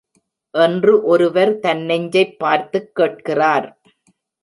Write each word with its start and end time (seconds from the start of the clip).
என்று 0.51 1.03
ஒருவர் 1.03 1.59
தன் 1.59 1.85
நெஞ்சைப் 1.85 2.39
பார்த்துக் 2.39 2.95
கேட்கிறார். 2.95 3.81